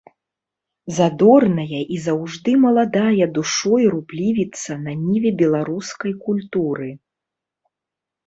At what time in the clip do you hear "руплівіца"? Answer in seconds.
3.95-4.71